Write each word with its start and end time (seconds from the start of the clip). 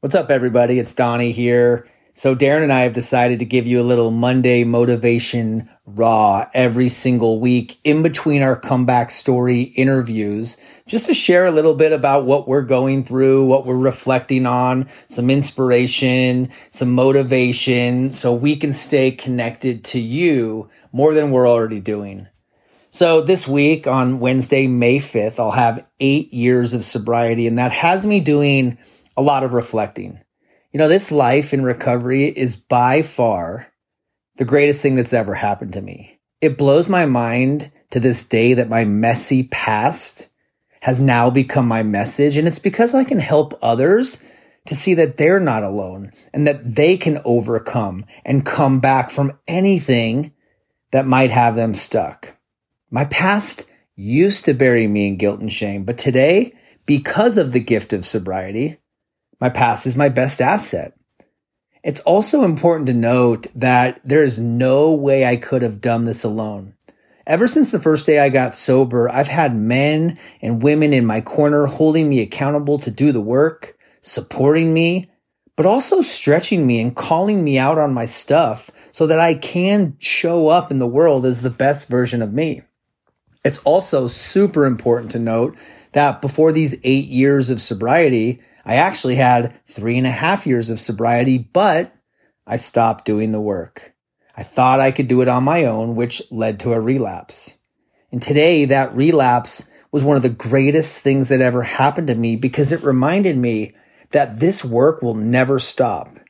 What's 0.00 0.14
up, 0.14 0.30
everybody? 0.30 0.78
It's 0.78 0.94
Donnie 0.94 1.32
here. 1.32 1.84
So, 2.14 2.36
Darren 2.36 2.62
and 2.62 2.72
I 2.72 2.82
have 2.82 2.92
decided 2.92 3.40
to 3.40 3.44
give 3.44 3.66
you 3.66 3.80
a 3.80 3.82
little 3.82 4.12
Monday 4.12 4.62
motivation 4.62 5.68
raw 5.86 6.48
every 6.54 6.88
single 6.88 7.40
week 7.40 7.80
in 7.82 8.04
between 8.04 8.40
our 8.42 8.54
comeback 8.54 9.10
story 9.10 9.62
interviews, 9.62 10.56
just 10.86 11.06
to 11.06 11.14
share 11.14 11.46
a 11.46 11.50
little 11.50 11.74
bit 11.74 11.92
about 11.92 12.26
what 12.26 12.46
we're 12.46 12.62
going 12.62 13.02
through, 13.02 13.46
what 13.46 13.66
we're 13.66 13.76
reflecting 13.76 14.46
on, 14.46 14.88
some 15.08 15.30
inspiration, 15.30 16.50
some 16.70 16.92
motivation, 16.92 18.12
so 18.12 18.32
we 18.32 18.54
can 18.54 18.72
stay 18.72 19.10
connected 19.10 19.82
to 19.82 19.98
you 19.98 20.70
more 20.92 21.12
than 21.12 21.32
we're 21.32 21.48
already 21.48 21.80
doing. 21.80 22.28
So, 22.90 23.20
this 23.20 23.48
week 23.48 23.88
on 23.88 24.20
Wednesday, 24.20 24.68
May 24.68 25.00
5th, 25.00 25.40
I'll 25.40 25.50
have 25.50 25.84
eight 25.98 26.32
years 26.32 26.72
of 26.72 26.84
sobriety, 26.84 27.48
and 27.48 27.58
that 27.58 27.72
has 27.72 28.06
me 28.06 28.20
doing 28.20 28.78
a 29.18 29.22
lot 29.22 29.42
of 29.42 29.52
reflecting. 29.52 30.20
You 30.72 30.78
know, 30.78 30.86
this 30.86 31.10
life 31.10 31.52
in 31.52 31.64
recovery 31.64 32.26
is 32.26 32.54
by 32.54 33.02
far 33.02 33.66
the 34.36 34.44
greatest 34.44 34.80
thing 34.80 34.94
that's 34.94 35.12
ever 35.12 35.34
happened 35.34 35.72
to 35.72 35.82
me. 35.82 36.20
It 36.40 36.56
blows 36.56 36.88
my 36.88 37.04
mind 37.04 37.72
to 37.90 37.98
this 37.98 38.22
day 38.24 38.54
that 38.54 38.68
my 38.68 38.84
messy 38.84 39.42
past 39.42 40.28
has 40.80 41.00
now 41.00 41.30
become 41.30 41.66
my 41.66 41.82
message. 41.82 42.36
And 42.36 42.46
it's 42.46 42.60
because 42.60 42.94
I 42.94 43.02
can 43.02 43.18
help 43.18 43.58
others 43.60 44.22
to 44.68 44.76
see 44.76 44.94
that 44.94 45.16
they're 45.16 45.40
not 45.40 45.64
alone 45.64 46.12
and 46.32 46.46
that 46.46 46.76
they 46.76 46.96
can 46.96 47.20
overcome 47.24 48.04
and 48.24 48.46
come 48.46 48.78
back 48.78 49.10
from 49.10 49.36
anything 49.48 50.32
that 50.92 51.08
might 51.08 51.32
have 51.32 51.56
them 51.56 51.74
stuck. 51.74 52.36
My 52.88 53.04
past 53.06 53.66
used 53.96 54.44
to 54.44 54.54
bury 54.54 54.86
me 54.86 55.08
in 55.08 55.16
guilt 55.16 55.40
and 55.40 55.52
shame, 55.52 55.82
but 55.82 55.98
today, 55.98 56.54
because 56.86 57.36
of 57.36 57.50
the 57.50 57.58
gift 57.58 57.92
of 57.92 58.04
sobriety, 58.04 58.78
my 59.40 59.48
past 59.48 59.86
is 59.86 59.96
my 59.96 60.08
best 60.08 60.40
asset. 60.40 60.94
It's 61.84 62.00
also 62.00 62.42
important 62.42 62.88
to 62.88 62.94
note 62.94 63.46
that 63.54 64.00
there 64.04 64.24
is 64.24 64.38
no 64.38 64.92
way 64.92 65.24
I 65.24 65.36
could 65.36 65.62
have 65.62 65.80
done 65.80 66.04
this 66.04 66.24
alone. 66.24 66.74
Ever 67.26 67.46
since 67.46 67.70
the 67.70 67.78
first 67.78 68.06
day 68.06 68.18
I 68.18 68.30
got 68.30 68.54
sober, 68.54 69.08
I've 69.08 69.28
had 69.28 69.54
men 69.54 70.18
and 70.40 70.62
women 70.62 70.92
in 70.92 71.06
my 71.06 71.20
corner 71.20 71.66
holding 71.66 72.08
me 72.08 72.20
accountable 72.20 72.78
to 72.80 72.90
do 72.90 73.12
the 73.12 73.20
work, 73.20 73.76
supporting 74.00 74.72
me, 74.72 75.10
but 75.54 75.66
also 75.66 76.02
stretching 76.02 76.66
me 76.66 76.80
and 76.80 76.96
calling 76.96 77.44
me 77.44 77.58
out 77.58 77.78
on 77.78 77.92
my 77.92 78.06
stuff 78.06 78.70
so 78.92 79.06
that 79.06 79.20
I 79.20 79.34
can 79.34 79.96
show 79.98 80.48
up 80.48 80.70
in 80.70 80.78
the 80.78 80.86
world 80.86 81.26
as 81.26 81.42
the 81.42 81.50
best 81.50 81.88
version 81.88 82.22
of 82.22 82.32
me. 82.32 82.62
It's 83.44 83.58
also 83.58 84.08
super 84.08 84.66
important 84.66 85.12
to 85.12 85.18
note 85.18 85.56
that 85.92 86.22
before 86.22 86.52
these 86.52 86.80
eight 86.84 87.08
years 87.08 87.50
of 87.50 87.60
sobriety, 87.60 88.40
I 88.68 88.74
actually 88.74 89.14
had 89.14 89.58
three 89.66 89.96
and 89.96 90.06
a 90.06 90.10
half 90.10 90.46
years 90.46 90.68
of 90.68 90.78
sobriety, 90.78 91.38
but 91.38 91.90
I 92.46 92.58
stopped 92.58 93.06
doing 93.06 93.32
the 93.32 93.40
work. 93.40 93.94
I 94.36 94.42
thought 94.42 94.78
I 94.78 94.90
could 94.90 95.08
do 95.08 95.22
it 95.22 95.28
on 95.28 95.42
my 95.42 95.64
own, 95.64 95.96
which 95.96 96.20
led 96.30 96.60
to 96.60 96.74
a 96.74 96.80
relapse. 96.80 97.56
And 98.12 98.20
today, 98.20 98.66
that 98.66 98.94
relapse 98.94 99.70
was 99.90 100.04
one 100.04 100.16
of 100.16 100.22
the 100.22 100.28
greatest 100.28 101.00
things 101.00 101.30
that 101.30 101.40
ever 101.40 101.62
happened 101.62 102.08
to 102.08 102.14
me 102.14 102.36
because 102.36 102.70
it 102.70 102.82
reminded 102.82 103.38
me 103.38 103.74
that 104.10 104.38
this 104.38 104.62
work 104.62 105.00
will 105.00 105.14
never 105.14 105.58
stop. 105.58 106.20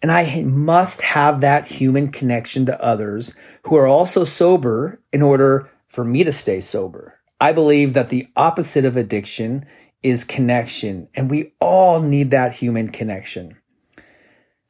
And 0.00 0.10
I 0.10 0.42
must 0.44 1.02
have 1.02 1.42
that 1.42 1.66
human 1.66 2.08
connection 2.08 2.64
to 2.66 2.82
others 2.82 3.34
who 3.64 3.76
are 3.76 3.86
also 3.86 4.24
sober 4.24 5.02
in 5.12 5.20
order 5.20 5.70
for 5.88 6.04
me 6.04 6.24
to 6.24 6.32
stay 6.32 6.62
sober. 6.62 7.20
I 7.38 7.52
believe 7.52 7.92
that 7.92 8.08
the 8.08 8.28
opposite 8.34 8.86
of 8.86 8.96
addiction 8.96 9.66
is 10.02 10.24
connection, 10.24 11.08
and 11.14 11.30
we 11.30 11.54
all 11.60 12.00
need 12.00 12.30
that 12.30 12.54
human 12.54 12.90
connection. 12.90 13.56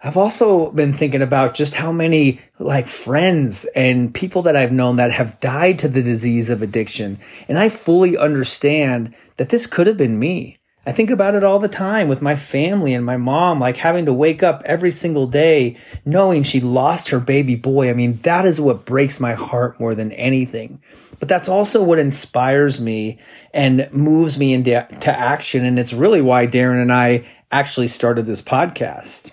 I've 0.05 0.17
also 0.17 0.73
been 0.73 0.93
thinking 0.93 1.23
about 1.23 1.55
just 1.55 1.75
how 1.75 1.93
many 1.93 2.41
like 2.59 2.89
friends 2.89 3.65
and 3.77 4.13
people 4.13 4.43
that 4.43 4.57
I've 4.57 4.73
known 4.73 4.97
that 4.97 5.13
have 5.13 5.39
died 5.39 5.79
to 5.81 5.89
the 5.89 6.03
disease 6.03 6.51
of 6.51 6.61
addiction. 6.61 7.19
And 7.49 7.57
I 7.57 7.69
fully 7.69 8.17
understand 8.17 9.15
that 9.37 9.51
this 9.51 9.67
could 9.67 9.87
have 9.87 9.97
been 9.97 10.19
me. 10.19 10.59
I 10.85 10.91
think 10.91 11.11
about 11.11 11.37
it 11.37 11.45
all 11.45 11.61
the 11.61 11.69
time 11.69 12.09
with 12.09 12.23
my 12.23 12.35
family 12.35 12.93
and 12.93 13.05
my 13.05 13.17
mom, 13.17 13.61
like 13.61 13.77
having 13.77 14.05
to 14.07 14.13
wake 14.13 14.43
up 14.43 14.63
every 14.65 14.91
single 14.91 15.29
day 15.29 15.77
knowing 16.05 16.43
she 16.43 16.61
lost 16.61 17.11
her 17.11 17.21
baby 17.21 17.55
boy. 17.55 17.89
I 17.89 17.93
mean, 17.93 18.17
that 18.19 18.45
is 18.45 18.61
what 18.61 18.85
breaks 18.85 19.21
my 19.21 19.35
heart 19.35 19.79
more 19.79 19.95
than 19.95 20.11
anything. 20.13 20.83
But 21.21 21.29
that's 21.29 21.49
also 21.49 21.85
what 21.85 22.01
inspires 22.01 22.81
me 22.81 23.21
and 23.55 23.89
moves 23.93 24.39
me 24.39 24.53
into 24.53 24.71
to 25.03 25.17
action. 25.17 25.65
And 25.65 25.79
it's 25.79 25.93
really 25.93 26.21
why 26.21 26.49
Darren 26.49 26.83
and 26.83 26.93
I 26.93 27.27
actually 27.53 27.87
started 27.87 28.27
this 28.27 28.43
podcast. 28.43 29.31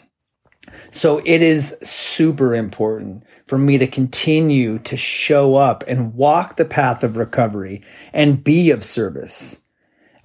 So 0.91 1.19
it 1.25 1.41
is 1.41 1.75
super 1.81 2.53
important 2.53 3.23
for 3.47 3.57
me 3.57 3.79
to 3.79 3.87
continue 3.87 4.77
to 4.79 4.95
show 4.95 5.55
up 5.55 5.83
and 5.87 6.13
walk 6.13 6.57
the 6.57 6.65
path 6.65 7.03
of 7.03 7.17
recovery 7.17 7.81
and 8.13 8.43
be 8.43 8.69
of 8.69 8.83
service. 8.83 9.61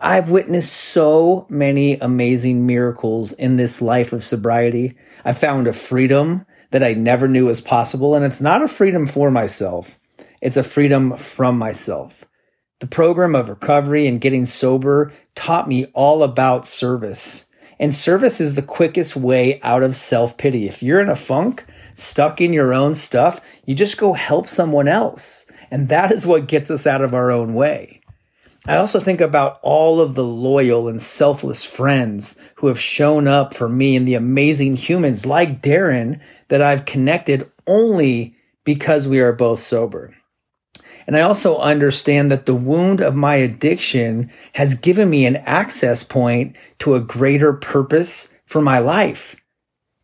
I've 0.06 0.28
witnessed 0.28 0.74
so 0.74 1.46
many 1.48 1.94
amazing 1.94 2.66
miracles 2.66 3.32
in 3.32 3.56
this 3.56 3.80
life 3.80 4.12
of 4.12 4.22
sobriety. 4.22 4.98
I 5.24 5.32
found 5.32 5.66
a 5.66 5.72
freedom 5.72 6.44
that 6.72 6.84
I 6.84 6.92
never 6.92 7.26
knew 7.26 7.46
was 7.46 7.62
possible. 7.62 8.14
And 8.14 8.22
it's 8.22 8.40
not 8.42 8.60
a 8.60 8.68
freedom 8.68 9.06
for 9.06 9.30
myself. 9.30 9.98
It's 10.42 10.58
a 10.58 10.62
freedom 10.62 11.16
from 11.16 11.56
myself. 11.56 12.26
The 12.80 12.86
program 12.86 13.34
of 13.34 13.48
recovery 13.48 14.06
and 14.06 14.20
getting 14.20 14.44
sober 14.44 15.10
taught 15.34 15.68
me 15.68 15.86
all 15.94 16.22
about 16.22 16.66
service. 16.66 17.46
And 17.78 17.94
service 17.94 18.42
is 18.42 18.56
the 18.56 18.62
quickest 18.62 19.16
way 19.16 19.58
out 19.62 19.82
of 19.82 19.96
self 19.96 20.36
pity. 20.36 20.68
If 20.68 20.82
you're 20.82 21.00
in 21.00 21.08
a 21.08 21.16
funk, 21.16 21.64
stuck 21.94 22.42
in 22.42 22.52
your 22.52 22.74
own 22.74 22.94
stuff, 22.94 23.40
you 23.64 23.74
just 23.74 23.96
go 23.96 24.12
help 24.12 24.48
someone 24.48 24.86
else. 24.86 25.46
And 25.70 25.88
that 25.88 26.12
is 26.12 26.26
what 26.26 26.46
gets 26.46 26.70
us 26.70 26.86
out 26.86 27.00
of 27.00 27.14
our 27.14 27.30
own 27.30 27.54
way. 27.54 28.02
I 28.66 28.76
also 28.76 28.98
think 28.98 29.20
about 29.20 29.58
all 29.60 30.00
of 30.00 30.14
the 30.14 30.24
loyal 30.24 30.88
and 30.88 31.00
selfless 31.02 31.66
friends 31.66 32.38
who 32.56 32.68
have 32.68 32.80
shown 32.80 33.28
up 33.28 33.52
for 33.52 33.68
me 33.68 33.94
and 33.94 34.08
the 34.08 34.14
amazing 34.14 34.76
humans 34.76 35.26
like 35.26 35.60
Darren 35.60 36.18
that 36.48 36.62
I've 36.62 36.86
connected 36.86 37.50
only 37.66 38.36
because 38.64 39.06
we 39.06 39.20
are 39.20 39.32
both 39.34 39.60
sober. 39.60 40.14
And 41.06 41.14
I 41.14 41.20
also 41.20 41.58
understand 41.58 42.32
that 42.32 42.46
the 42.46 42.54
wound 42.54 43.02
of 43.02 43.14
my 43.14 43.36
addiction 43.36 44.30
has 44.54 44.74
given 44.74 45.10
me 45.10 45.26
an 45.26 45.36
access 45.36 46.02
point 46.02 46.56
to 46.78 46.94
a 46.94 47.00
greater 47.00 47.52
purpose 47.52 48.32
for 48.46 48.62
my 48.62 48.78
life. 48.78 49.36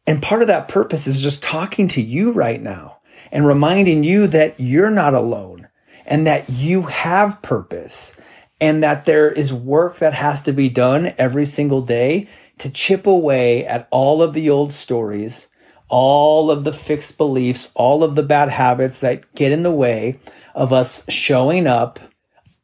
And 0.06 0.22
part 0.22 0.42
of 0.42 0.48
that 0.48 0.68
purpose 0.68 1.06
is 1.06 1.22
just 1.22 1.42
talking 1.42 1.88
to 1.88 2.02
you 2.02 2.32
right 2.32 2.60
now 2.60 2.98
and 3.32 3.46
reminding 3.46 4.04
you 4.04 4.26
that 4.26 4.60
you're 4.60 4.90
not 4.90 5.14
alone 5.14 5.68
and 6.04 6.26
that 6.26 6.50
you 6.50 6.82
have 6.82 7.40
purpose 7.40 8.20
and 8.60 8.82
that 8.82 9.04
there 9.04 9.30
is 9.30 9.52
work 9.52 9.98
that 9.98 10.14
has 10.14 10.42
to 10.42 10.52
be 10.52 10.68
done 10.68 11.14
every 11.16 11.46
single 11.46 11.82
day 11.82 12.28
to 12.58 12.68
chip 12.68 13.06
away 13.06 13.66
at 13.66 13.88
all 13.90 14.22
of 14.22 14.34
the 14.34 14.50
old 14.50 14.72
stories, 14.72 15.48
all 15.88 16.50
of 16.50 16.64
the 16.64 16.72
fixed 16.72 17.16
beliefs, 17.16 17.70
all 17.74 18.04
of 18.04 18.14
the 18.14 18.22
bad 18.22 18.50
habits 18.50 19.00
that 19.00 19.34
get 19.34 19.50
in 19.50 19.62
the 19.62 19.70
way 19.70 20.18
of 20.54 20.72
us 20.72 21.04
showing 21.08 21.66
up 21.66 21.98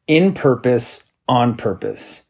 in 0.05 0.33
purpose, 0.33 1.11
on 1.27 1.57
purpose. 1.57 2.23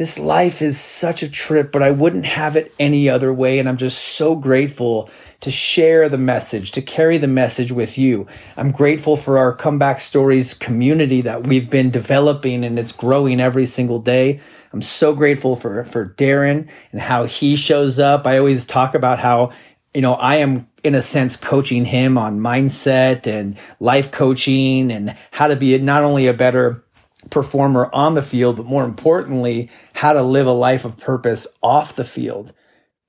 This 0.00 0.18
life 0.18 0.62
is 0.62 0.80
such 0.80 1.22
a 1.22 1.28
trip, 1.28 1.70
but 1.70 1.82
I 1.82 1.90
wouldn't 1.90 2.24
have 2.24 2.56
it 2.56 2.72
any 2.80 3.10
other 3.10 3.34
way. 3.34 3.58
And 3.58 3.68
I'm 3.68 3.76
just 3.76 3.98
so 3.98 4.34
grateful 4.34 5.10
to 5.40 5.50
share 5.50 6.08
the 6.08 6.16
message, 6.16 6.72
to 6.72 6.80
carry 6.80 7.18
the 7.18 7.26
message 7.26 7.70
with 7.70 7.98
you. 7.98 8.26
I'm 8.56 8.70
grateful 8.70 9.18
for 9.18 9.36
our 9.36 9.54
comeback 9.54 9.98
stories 9.98 10.54
community 10.54 11.20
that 11.20 11.46
we've 11.46 11.68
been 11.68 11.90
developing 11.90 12.64
and 12.64 12.78
it's 12.78 12.92
growing 12.92 13.40
every 13.40 13.66
single 13.66 13.98
day. 13.98 14.40
I'm 14.72 14.80
so 14.80 15.14
grateful 15.14 15.54
for, 15.54 15.84
for 15.84 16.14
Darren 16.16 16.70
and 16.92 17.02
how 17.02 17.24
he 17.24 17.54
shows 17.54 17.98
up. 17.98 18.26
I 18.26 18.38
always 18.38 18.64
talk 18.64 18.94
about 18.94 19.18
how, 19.18 19.52
you 19.92 20.00
know, 20.00 20.14
I 20.14 20.36
am 20.36 20.66
in 20.82 20.94
a 20.94 21.02
sense 21.02 21.36
coaching 21.36 21.84
him 21.84 22.16
on 22.16 22.40
mindset 22.40 23.26
and 23.26 23.58
life 23.80 24.10
coaching 24.10 24.90
and 24.90 25.14
how 25.30 25.48
to 25.48 25.56
be 25.56 25.76
not 25.76 26.04
only 26.04 26.26
a 26.26 26.32
better 26.32 26.82
performer 27.28 27.90
on 27.92 28.14
the 28.14 28.22
field, 28.22 28.56
but 28.56 28.66
more 28.66 28.84
importantly, 28.84 29.68
how 29.92 30.12
to 30.12 30.22
live 30.22 30.46
a 30.46 30.52
life 30.52 30.84
of 30.84 30.96
purpose 30.96 31.46
off 31.62 31.96
the 31.96 32.04
field. 32.04 32.52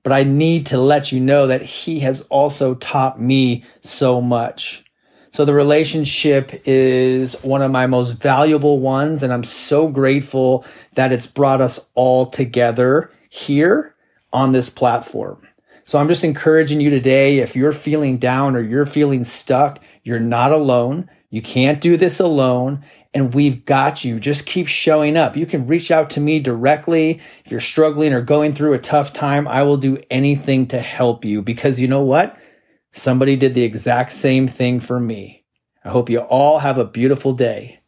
But 0.02 0.12
I 0.12 0.24
need 0.24 0.66
to 0.66 0.78
let 0.78 1.12
you 1.12 1.20
know 1.20 1.46
that 1.46 1.62
he 1.62 2.00
has 2.00 2.22
also 2.22 2.74
taught 2.74 3.20
me 3.20 3.64
so 3.80 4.20
much. 4.20 4.84
So 5.30 5.46
the 5.46 5.54
relationship 5.54 6.62
is 6.66 7.40
one 7.42 7.62
of 7.62 7.70
my 7.70 7.86
most 7.86 8.12
valuable 8.12 8.78
ones. 8.78 9.22
And 9.22 9.32
I'm 9.32 9.44
so 9.44 9.88
grateful 9.88 10.66
that 10.94 11.12
it's 11.12 11.26
brought 11.26 11.62
us 11.62 11.80
all 11.94 12.26
together 12.26 13.10
here 13.30 13.94
on 14.32 14.52
this 14.52 14.68
platform. 14.68 15.46
So 15.84 15.98
I'm 15.98 16.08
just 16.08 16.24
encouraging 16.24 16.80
you 16.80 16.90
today. 16.90 17.38
If 17.38 17.56
you're 17.56 17.72
feeling 17.72 18.18
down 18.18 18.56
or 18.56 18.60
you're 18.60 18.86
feeling 18.86 19.24
stuck, 19.24 19.78
you're 20.02 20.20
not 20.20 20.52
alone. 20.52 21.08
You 21.32 21.40
can't 21.40 21.80
do 21.80 21.96
this 21.96 22.20
alone. 22.20 22.84
and 23.14 23.34
we've 23.34 23.66
got 23.66 24.04
you. 24.04 24.18
Just 24.18 24.46
keep 24.46 24.66
showing 24.66 25.18
up. 25.18 25.36
You 25.36 25.44
can 25.44 25.66
reach 25.66 25.90
out 25.90 26.08
to 26.10 26.20
me 26.20 26.40
directly. 26.40 27.20
If 27.44 27.50
you're 27.50 27.60
struggling 27.60 28.14
or 28.14 28.22
going 28.22 28.54
through 28.54 28.72
a 28.72 28.78
tough 28.78 29.12
time, 29.12 29.46
I 29.46 29.64
will 29.64 29.76
do 29.76 29.98
anything 30.10 30.66
to 30.68 30.80
help 30.80 31.22
you 31.22 31.42
because 31.42 31.78
you 31.78 31.88
know 31.88 32.02
what? 32.02 32.38
Somebody 32.90 33.36
did 33.36 33.52
the 33.52 33.64
exact 33.64 34.12
same 34.12 34.48
thing 34.48 34.80
for 34.80 34.98
me. 34.98 35.44
I 35.84 35.90
hope 35.90 36.08
you 36.08 36.20
all 36.20 36.60
have 36.60 36.78
a 36.78 36.86
beautiful 36.86 37.34
day. 37.34 37.81